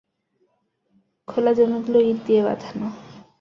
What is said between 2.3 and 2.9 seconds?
বাঁধানো।